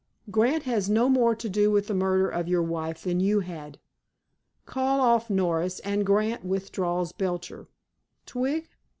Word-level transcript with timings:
Grant 0.31 0.63
had 0.63 0.89
no 0.89 1.09
more 1.09 1.35
to 1.35 1.47
do 1.47 1.69
with 1.69 1.85
the 1.85 1.93
murder 1.93 2.27
of 2.27 2.47
your 2.47 2.63
wife 2.63 3.03
than 3.03 3.19
you 3.19 3.41
had. 3.41 3.77
Call 4.65 4.99
off 4.99 5.29
Norris, 5.29 5.77
and 5.81 6.03
Grant 6.07 6.43
withdraws 6.43 7.11
Belcher. 7.11 7.67
Twig? 8.25 8.67